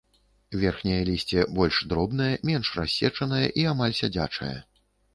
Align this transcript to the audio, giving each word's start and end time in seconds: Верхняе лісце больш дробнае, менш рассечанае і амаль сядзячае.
Верхняе 0.61 0.97
лісце 1.09 1.43
больш 1.59 1.77
дробнае, 1.93 2.31
менш 2.53 2.75
рассечанае 2.81 3.47
і 3.59 3.71
амаль 3.77 3.99
сядзячае. 4.03 4.55